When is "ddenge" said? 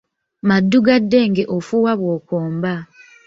1.03-1.43